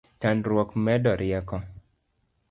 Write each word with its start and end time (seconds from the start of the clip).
Chandruok 0.23 0.69
medo 0.85 1.11
rieko 1.21 1.57